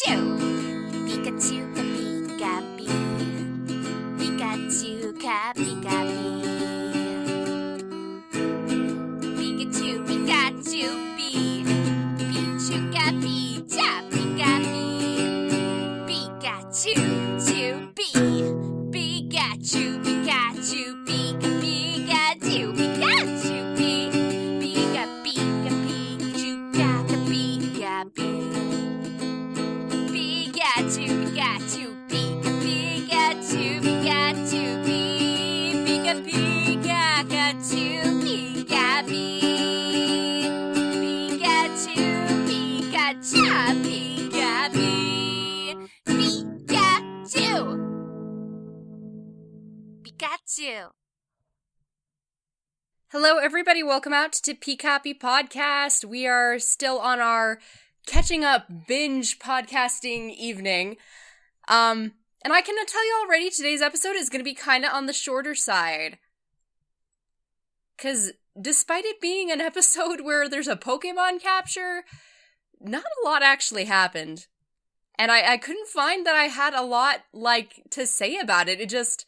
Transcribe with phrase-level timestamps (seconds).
[0.00, 0.38] Pikachu.
[1.04, 2.88] Pikachu ka Pika Pee.
[4.18, 6.40] Pikachu ka Pika Pee.
[9.36, 11.64] Pikachu, Pikachu Pee.
[12.16, 15.28] Pichu ka Picha Pika Pee.
[16.08, 16.94] Pikachu,
[17.44, 18.44] Chu Pee.
[18.92, 24.08] Pikachu, Pikachu Pika Pikachu Pikachu Pee.
[24.60, 28.59] Pika Pika Pichu Kaka Pika Pee.
[53.42, 53.82] Everybody.
[53.82, 56.04] Welcome out to Peacoppy Podcast.
[56.04, 57.58] We are still on our
[58.06, 60.98] catching up binge podcasting evening.
[61.66, 62.12] Um,
[62.44, 65.06] and I can tell you already today's episode is going to be kind of on
[65.06, 66.18] the shorter side.
[67.96, 72.04] Because despite it being an episode where there's a Pokemon capture,
[72.78, 74.48] not a lot actually happened.
[75.18, 78.82] And I, I couldn't find that I had a lot, like, to say about it.
[78.82, 79.24] It just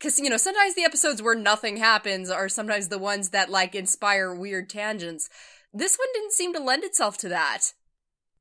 [0.00, 3.74] because you know sometimes the episodes where nothing happens are sometimes the ones that like
[3.74, 5.28] inspire weird tangents.
[5.74, 7.74] This one didn't seem to lend itself to that.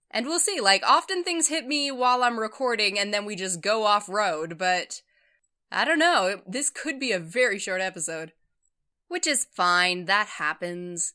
[0.10, 3.62] And we'll see like often things hit me while i'm recording and then we just
[3.62, 5.02] go off road but
[5.72, 8.32] i don't know this could be a very short episode.
[9.10, 11.14] Which is fine that happens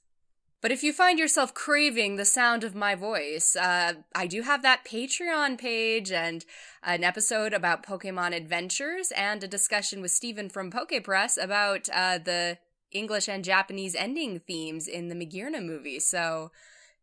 [0.65, 4.62] but if you find yourself craving the sound of my voice, uh, I do have
[4.62, 6.43] that Patreon page and
[6.83, 12.57] an episode about Pokemon Adventures and a discussion with Steven from PokePress about uh, the
[12.91, 16.01] English and Japanese ending themes in the Magirna movie.
[16.01, 16.51] So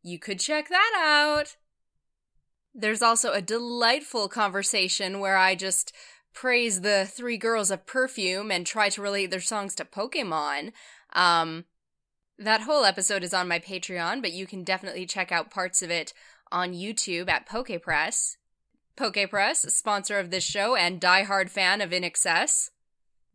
[0.01, 1.55] you could check that out.
[2.73, 5.93] There's also a delightful conversation where I just
[6.33, 10.71] praise the three girls of perfume and try to relate their songs to Pokemon.
[11.13, 11.65] Um,
[12.41, 15.91] that whole episode is on my Patreon, but you can definitely check out parts of
[15.91, 16.13] it
[16.51, 18.37] on YouTube at PokePress.
[18.97, 22.71] PokePress, sponsor of this show and diehard fan of INXS.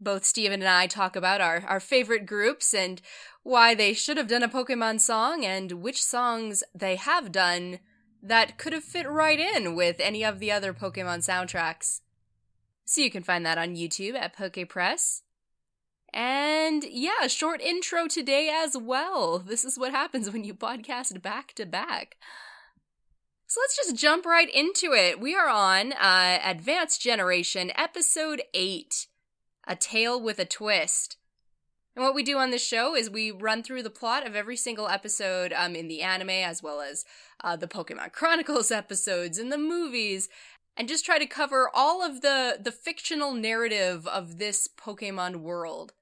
[0.00, 3.00] Both Steven and I talk about our, our favorite groups and
[3.42, 7.78] why they should have done a Pokemon song and which songs they have done
[8.22, 12.00] that could have fit right in with any of the other Pokemon soundtracks.
[12.84, 15.22] So you can find that on YouTube at PokePress.
[16.16, 19.38] And yeah, short intro today as well.
[19.38, 22.16] This is what happens when you podcast back to back.
[23.46, 25.20] So let's just jump right into it.
[25.20, 29.08] We are on uh, Advanced Generation, Episode 8
[29.68, 31.18] A Tale with a Twist.
[31.94, 34.56] And what we do on this show is we run through the plot of every
[34.56, 37.04] single episode um, in the anime, as well as
[37.44, 40.30] uh, the Pokemon Chronicles episodes and the movies,
[40.78, 45.92] and just try to cover all of the the fictional narrative of this Pokemon world.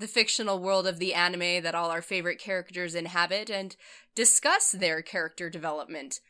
[0.00, 3.76] The fictional world of the anime that all our favorite characters inhabit and
[4.14, 6.20] discuss their character development.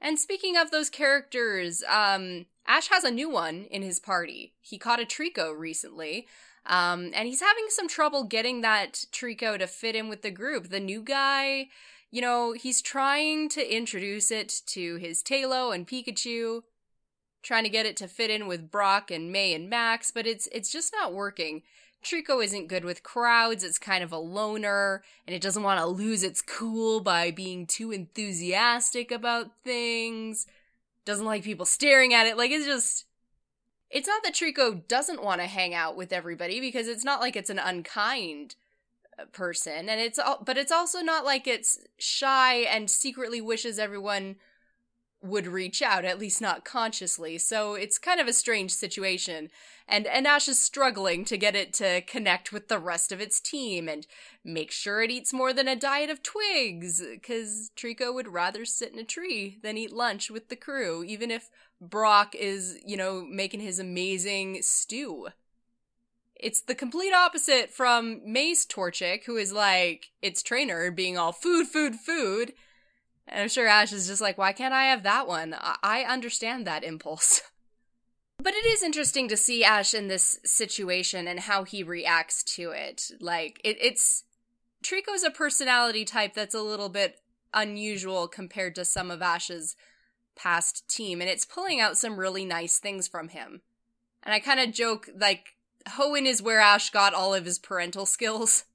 [0.00, 4.54] And speaking of those characters, um, Ash has a new one in his party.
[4.60, 6.28] He caught a Treecko recently,
[6.64, 10.68] um, and he's having some trouble getting that Treecko to fit in with the group.
[10.68, 11.66] The new guy,
[12.12, 16.62] you know, he's trying to introduce it to his Taillow and Pikachu,
[17.42, 20.46] trying to get it to fit in with Brock and May and Max, but it's
[20.52, 21.62] it's just not working.
[22.02, 25.86] Treecko isn't good with crowds, it's kind of a loner, and it doesn't want to
[25.86, 30.46] lose its cool by being too enthusiastic about things.
[31.04, 33.04] Doesn't like people staring at it, like it's just
[33.90, 37.36] it's not that Treecko doesn't want to hang out with everybody because it's not like
[37.36, 38.54] it's an unkind
[39.18, 43.78] uh, person and it's all but it's also not like it's shy and secretly wishes
[43.78, 44.36] everyone
[45.22, 49.50] would reach out at least not consciously so it's kind of a strange situation
[49.86, 53.40] and and Ash is struggling to get it to connect with the rest of its
[53.40, 54.06] team and
[54.44, 58.92] make sure it eats more than a diet of twigs cuz Treecko would rather sit
[58.92, 61.50] in a tree than eat lunch with the crew even if
[61.80, 65.28] Brock is you know making his amazing stew
[66.42, 71.66] it's the complete opposite from May's Torchic, who is like its trainer being all food,
[71.66, 72.54] food, food.
[73.30, 75.54] And I'm sure Ash is just like, why can't I have that one?
[75.60, 77.42] I, understand that impulse.
[78.38, 82.72] but it is interesting to see Ash in this situation and how he reacts to
[82.72, 83.10] it.
[83.20, 84.24] Like, it, it's.
[84.82, 87.20] Treecko's a personality type that's a little bit
[87.54, 89.76] unusual compared to some of Ash's
[90.34, 93.60] past team, and it's pulling out some really nice things from him.
[94.22, 95.54] And I kind of joke, like,
[95.86, 98.64] Hoenn is where Ash got all of his parental skills.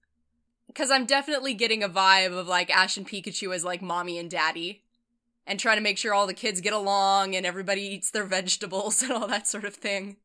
[0.76, 4.30] Because I'm definitely getting a vibe of like Ash and Pikachu as like mommy and
[4.30, 4.84] daddy.
[5.48, 9.02] and trying to make sure all the kids get along and everybody eats their vegetables
[9.02, 10.18] and all that sort of thing.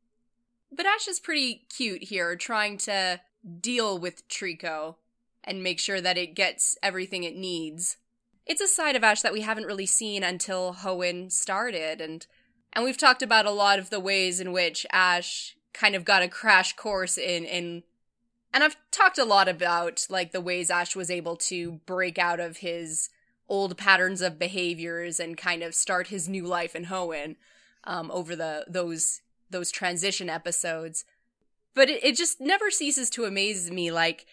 [0.73, 3.21] But Ash is pretty cute here, trying to
[3.61, 4.97] deal with Treecko
[5.45, 7.97] and make sure that it gets everything it needs.
[8.47, 12.27] It's a side of Ash that we haven't really seen until Hoenn started, and
[12.73, 16.23] and we've talked about a lot of the ways in which Ash kind of got
[16.23, 17.83] a crash course in in
[18.53, 22.41] and I've talked a lot about like the ways Ash was able to break out
[22.41, 23.11] of his
[23.49, 27.37] old patterns of behaviors and kind of start his new life in Hoenn
[27.85, 29.21] um, over the those
[29.51, 31.05] those transition episodes.
[31.75, 34.27] But it, it just never ceases to amaze me, like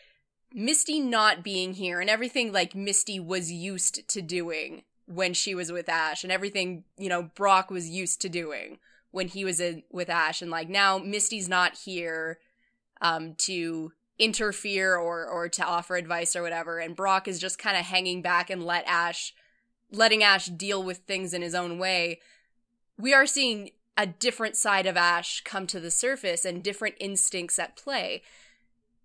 [0.54, 5.72] Misty not being here and everything like Misty was used to doing when she was
[5.72, 8.78] with Ash and everything, you know, Brock was used to doing
[9.12, 12.40] when he was in with Ash and like now Misty's not here
[13.02, 17.78] um to interfere or or to offer advice or whatever and Brock is just kind
[17.78, 19.34] of hanging back and let Ash
[19.92, 22.20] letting Ash deal with things in his own way.
[22.98, 27.58] We are seeing a different side of Ash come to the surface and different instincts
[27.58, 28.22] at play.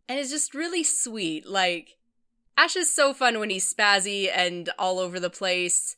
[0.08, 1.48] And it's just really sweet.
[1.48, 1.96] Like
[2.56, 5.96] Ash is so fun when he's spazzy and all over the place.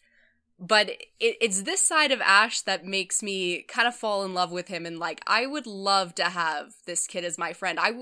[0.61, 4.53] But it, it's this side of Ash that makes me kind of fall in love
[4.53, 4.87] with him.
[4.87, 7.81] And like, I would love to have this kid as my friend.
[7.81, 7.93] I,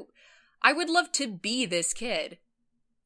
[0.62, 2.38] I would love to be this kid.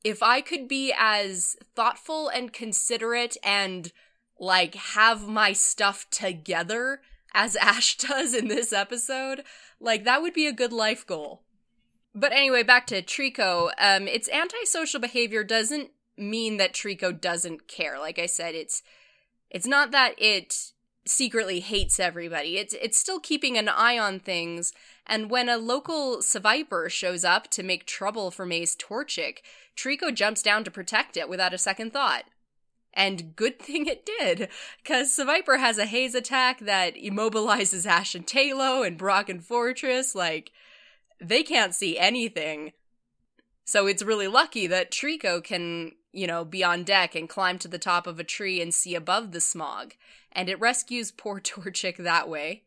[0.04, 3.92] If I could be as thoughtful and considerate and
[4.38, 7.00] like have my stuff together
[7.34, 9.42] as Ash does in this episode,
[9.80, 11.42] like that would be a good life goal.
[12.14, 13.70] But anyway, back to Treecko.
[13.78, 17.98] Um, its antisocial behavior doesn't mean that Treecko doesn't care.
[17.98, 18.82] Like I said, it's
[19.50, 20.72] it's not that it
[21.06, 22.58] secretly hates everybody.
[22.58, 24.72] It's it's still keeping an eye on things.
[25.06, 29.38] And when a local Seviper shows up to make trouble for May's Torchic,
[29.76, 32.24] Treecko jumps down to protect it without a second thought.
[32.92, 34.48] And good thing it did,
[34.82, 40.14] because Seviper has a haze attack that immobilizes Ash and Taillow and Brock and Forretress.
[40.14, 40.50] Like,
[41.20, 42.72] they can't see anything.
[43.66, 47.68] So it's really lucky that Treecko can, you know, be on deck and climb to
[47.68, 49.92] the top of a tree and see above the smog
[50.36, 52.62] and it rescues poor Torchic that way.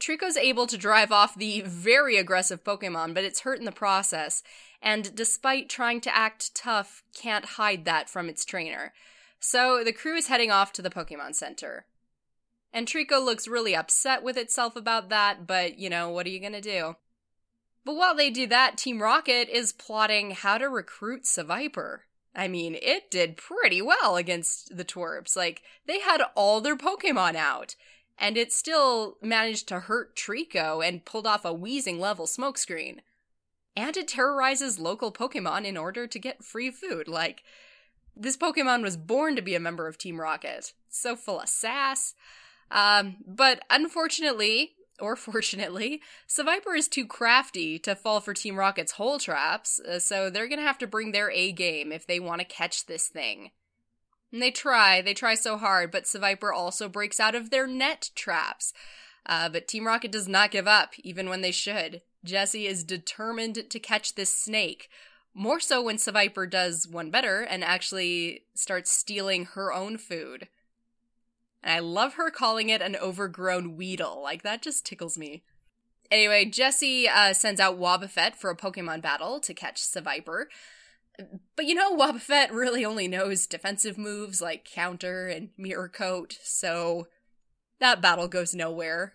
[0.00, 4.42] Treecko's able to drive off the very aggressive Pokemon, but it's hurt in the process,
[4.82, 8.92] and despite trying to act tough, can't hide that from its trainer.
[9.40, 11.86] So the crew is heading off to the Pokemon Center.
[12.74, 16.40] And Treecko looks really upset with itself about that, but you know, what are you
[16.40, 16.96] gonna do?
[17.86, 22.00] But while they do that, Team Rocket is plotting how to recruit Seviper.
[22.34, 25.36] I mean, it did pretty well against the twerps.
[25.36, 27.76] Like, they had all their Pokemon out,
[28.18, 32.98] and it still managed to hurt Treecko and pulled off a wheezing level smokescreen.
[33.76, 37.06] And it terrorizes local Pokemon in order to get free food.
[37.06, 37.44] Like,
[38.16, 40.72] this Pokemon was born to be a member of Team Rocket.
[40.88, 42.14] So full of sass.
[42.68, 49.18] Um, but unfortunately, or fortunately, Seviper is too crafty to fall for Team Rocket's hole
[49.18, 52.46] traps, uh, so they're gonna have to bring their A game if they want to
[52.46, 53.50] catch this thing.
[54.32, 58.10] And they try, they try so hard, but Seviper also breaks out of their net
[58.14, 58.72] traps.
[59.24, 62.02] Uh, but Team Rocket does not give up, even when they should.
[62.24, 64.88] Jessie is determined to catch this snake,
[65.34, 70.48] more so when Seviper does one better and actually starts stealing her own food.
[71.66, 74.22] And I love her calling it an overgrown Weedle.
[74.22, 75.42] Like, that just tickles me.
[76.12, 80.44] Anyway, Jessie uh, sends out Wobbuffet for a Pokemon battle to catch Seviper.
[81.56, 87.08] But you know, Wobbuffet really only knows defensive moves like Counter and Mirror Coat, so
[87.80, 89.14] that battle goes nowhere.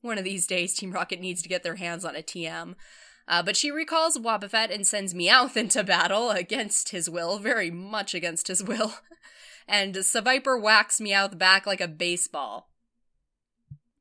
[0.00, 2.74] One of these days, Team Rocket needs to get their hands on a TM.
[3.28, 8.12] Uh, but she recalls Wobbuffet and sends Meowth into battle against his will, very much
[8.12, 8.94] against his will.
[9.70, 12.68] and Seviper whacks Meowth the back like a baseball.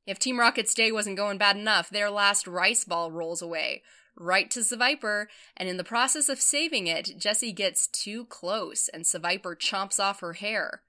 [0.07, 3.83] If Team Rocket's day wasn't going bad enough, their last rice ball rolls away,
[4.15, 9.03] right to Seviper, and in the process of saving it, Jessie gets too close and
[9.03, 10.81] Seviper chomps off her hair.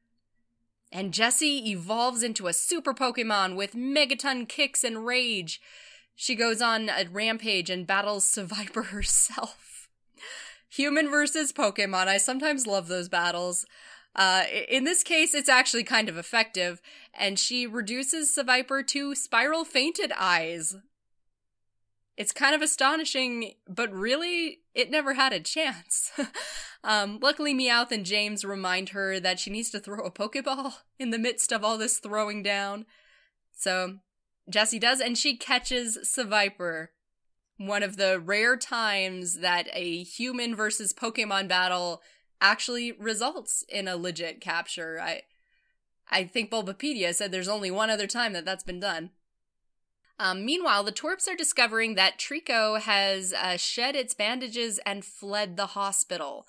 [0.90, 5.60] And Jessie evolves into a super Pokemon with megaton kicks and rage.
[6.16, 9.88] She goes on a rampage and battles Seviper herself.
[10.70, 12.08] Human versus Pokemon.
[12.08, 13.66] I sometimes love those battles.
[14.14, 16.80] Uh, in this case, it's actually kind of effective,
[17.14, 20.76] and she reduces Seviper to spiral fainted eyes.
[22.16, 26.10] It's kind of astonishing, but really, it never had a chance.
[26.84, 31.10] um, luckily, Meowth and James remind her that she needs to throw a Pokeball in
[31.10, 32.86] the midst of all this throwing down.
[33.56, 34.00] So,
[34.50, 36.88] Jessie does, and she catches Seviper.
[37.56, 42.02] One of the rare times that a human versus Pokemon battle
[42.40, 45.00] actually results in a legit capture.
[45.00, 45.22] I
[46.10, 49.10] I think Bulbapedia said there's only one other time that that's been done.
[50.18, 55.56] Um, meanwhile, the twerps are discovering that Treecko has uh, shed its bandages and fled
[55.56, 56.46] the hospital.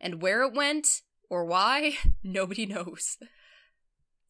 [0.00, 3.18] And where it went, or why, nobody knows.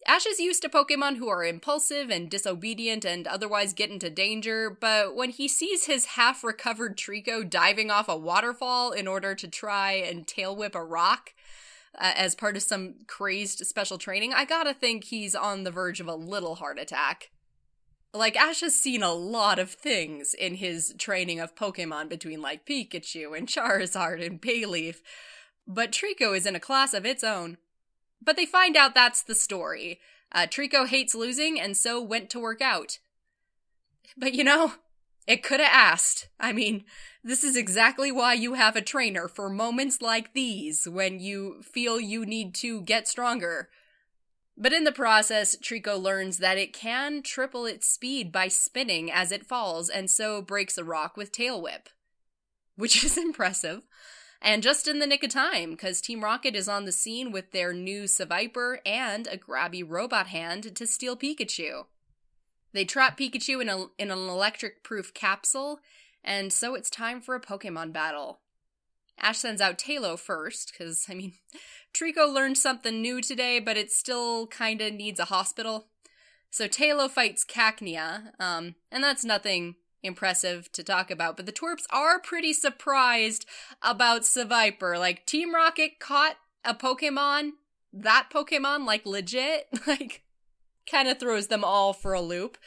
[0.07, 4.71] Ash is used to Pokemon who are impulsive and disobedient and otherwise get into danger,
[4.71, 9.49] but when he sees his half recovered Treecko diving off a waterfall in order to
[9.49, 11.35] try and tail whip a rock
[11.99, 15.99] uh, as part of some crazed special training, I gotta think he's on the verge
[15.99, 17.31] of a little heart attack.
[18.15, 22.65] Like, Ash has seen a lot of things in his training of Pokemon between, like,
[22.65, 24.99] Pikachu and Charizard and Bayleaf,
[25.67, 27.59] but Treecko is in a class of its own.
[28.27, 30.01] But they find out that's the story.
[30.33, 32.99] Uh, Treecko hates losing and so went to work out.
[34.19, 34.73] But you know,
[35.27, 36.29] it could have asked.
[36.39, 36.85] I mean,
[37.25, 41.99] this is exactly why you have a trainer for moments like these when you feel
[42.01, 43.71] you need to get stronger.
[44.59, 49.31] But in the process, Treecko learns that it can triple its speed by spinning as
[49.31, 51.91] it falls and so breaks a rock with Tail Whip.
[52.75, 53.87] Which is impressive.
[54.41, 57.53] And just in the nick of time, because Team Rocket is on the scene with
[57.53, 61.87] their new Seviper and a grabby robot hand to steal Pikachu.
[62.73, 65.81] They trap Pikachu in, a, in an electric proof capsule,
[66.23, 68.41] and so it's time for a Pokemon battle.
[69.19, 71.33] Ash sends out Taillow first, because, I mean,
[71.95, 75.89] Treecko learned something new today, but it still kinda needs a hospital.
[76.51, 81.85] So Taillow fights Cacnea, um, and that's nothing impressive to talk about, but the twerps
[81.91, 83.47] are pretty surprised
[83.83, 84.99] about Seviper.
[84.99, 87.53] Like, Team Rocket caught a Pokemon,
[87.93, 90.23] that Pokemon, like, legit, like,
[90.91, 92.59] kind of throws them all for a loop.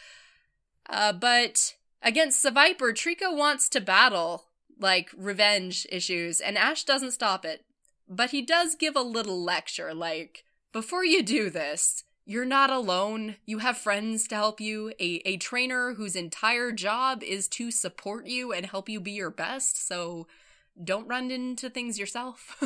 [0.89, 4.45] Uh, but against Seviper, Treecko wants to battle,
[4.79, 7.65] like, revenge issues, and Ash doesn't stop it.
[8.07, 13.37] But he does give a little lecture, like, before you do this, you're not alone.
[13.47, 18.27] You have friends to help you, a, a trainer whose entire job is to support
[18.27, 20.27] you and help you be your best, so
[20.81, 22.63] don't run into things yourself.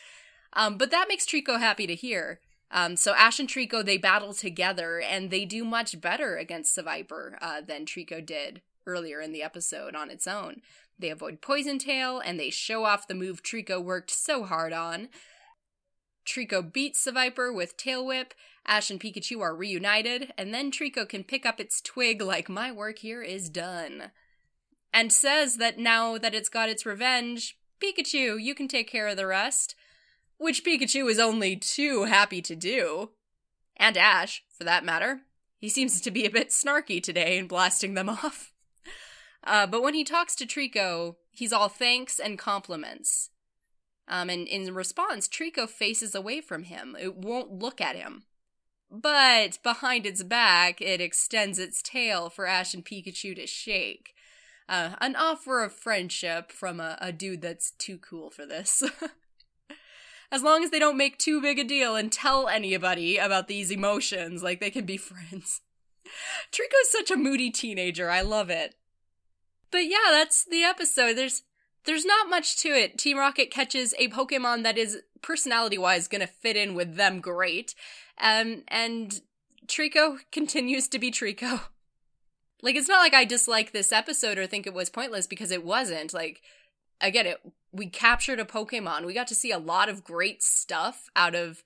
[0.54, 2.40] um, but that makes Treecko happy to hear.
[2.70, 7.36] Um, so Ash and Treecko, they battle together, and they do much better against Seviper
[7.42, 10.62] uh, than Treecko did earlier in the episode on its own.
[10.98, 15.10] They avoid Poison Tail, and they show off the move Treecko worked so hard on.
[16.28, 18.34] Treecko beats the Viper with Tail Whip,
[18.66, 22.70] Ash and Pikachu are reunited, and then Treecko can pick up its twig like my
[22.70, 24.10] work here is done.
[24.92, 29.16] And says that now that it's got its revenge, Pikachu, you can take care of
[29.16, 29.74] the rest.
[30.36, 33.10] Which Pikachu is only too happy to do.
[33.76, 35.22] And Ash, for that matter.
[35.56, 38.52] He seems to be a bit snarky today in blasting them off.
[39.42, 43.30] Uh, but when he talks to Treecko, he's all thanks and compliments.
[44.08, 46.96] Um, and in response, Treecko faces away from him.
[46.98, 48.24] It won't look at him.
[48.90, 54.14] But behind its back, it extends its tail for Ash and Pikachu to shake.
[54.68, 58.82] Uh, an offer of friendship from a, a dude that's too cool for this.
[60.32, 63.70] as long as they don't make too big a deal and tell anybody about these
[63.70, 65.60] emotions, like they can be friends.
[66.50, 68.10] Treecko's such a moody teenager.
[68.10, 68.74] I love it.
[69.70, 71.14] But yeah, that's the episode.
[71.14, 71.42] There's
[71.88, 72.98] there's not much to it.
[72.98, 77.74] Team Rocket catches a Pokemon that is personality wise gonna fit in with them great.
[78.20, 79.22] Um, and
[79.66, 81.62] Treecko continues to be Treecko.
[82.60, 85.64] Like, it's not like I dislike this episode or think it was pointless because it
[85.64, 86.12] wasn't.
[86.12, 86.42] Like,
[87.00, 87.40] again, it.
[87.72, 89.06] We captured a Pokemon.
[89.06, 91.62] We got to see a lot of great stuff out of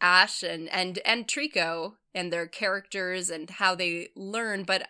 [0.00, 4.88] Ash and and and Treecko and their characters and how they learn, but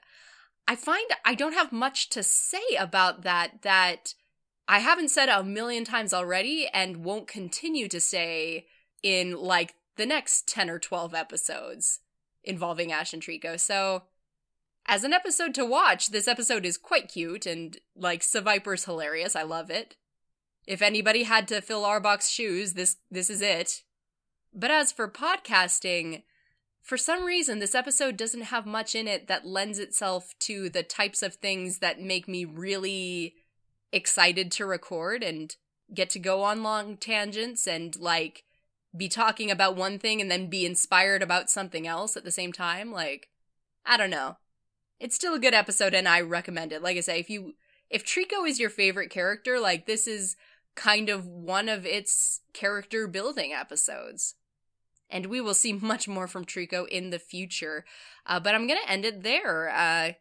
[0.66, 4.14] I find I don't have much to say about that that
[4.68, 8.66] I haven't said a million times already and won't continue to say
[9.02, 12.00] in like the next 10 or 12 episodes
[12.44, 13.58] involving Ash and Treecko.
[13.58, 14.02] So,
[14.86, 19.36] as an episode to watch, this episode is quite cute and, like, Seviper's hilarious.
[19.36, 19.96] I love it.
[20.66, 23.82] If anybody had to fill Arbok's shoes, this this is it.
[24.54, 26.22] But as for podcasting,
[26.82, 30.82] for some reason this episode doesn't have much in it that lends itself to the
[30.82, 33.34] types of things that make me really
[33.92, 35.56] excited to record and
[35.92, 38.44] get to go on long tangents and like
[38.96, 42.52] be talking about one thing and then be inspired about something else at the same
[42.52, 42.92] time.
[42.92, 43.28] Like,
[43.84, 44.36] I don't know.
[45.00, 46.82] It's still a good episode and I recommend it.
[46.82, 47.54] Like I say, if you
[47.90, 50.36] if Treecko is your favorite character, like this is
[50.74, 54.34] kind of one of its character building episodes.
[55.10, 57.84] And we will see much more from Treecko in the future.
[58.26, 59.70] Uh, but I'm going to end it there.
[59.70, 60.12] Uh,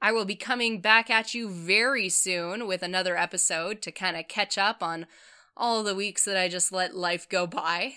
[0.00, 4.28] I will be coming back at you very soon with another episode to kind of
[4.28, 5.06] catch up on
[5.56, 7.94] all the weeks that I just let life go by.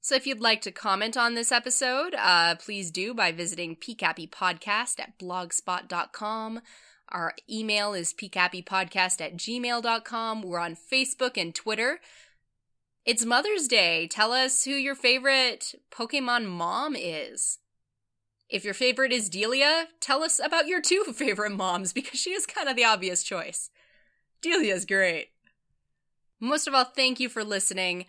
[0.00, 5.00] So if you'd like to comment on this episode, uh, please do by visiting pcappypodcast
[5.00, 6.60] at blogspot.com.
[7.08, 10.42] Our email is pcappypodcast at gmail.com.
[10.42, 12.00] We're on Facebook and Twitter.
[13.04, 14.06] It's Mother's Day.
[14.06, 17.58] Tell us who your favorite Pokemon mom is.
[18.48, 22.46] If your favorite is Delia, tell us about your two favorite moms because she is
[22.46, 23.70] kind of the obvious choice.
[24.42, 25.28] Delia's great.
[26.40, 28.04] Most of all, thank you for listening.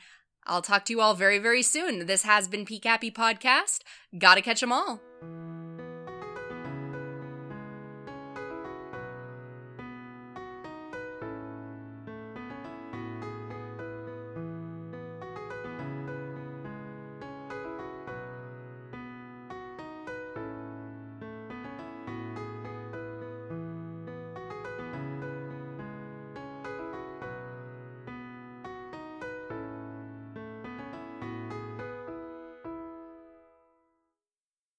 [0.46, 2.06] I'll talk to you all very, very soon.
[2.06, 3.80] This has been PCAPy Podcast.
[4.18, 5.02] Gotta catch 'em all.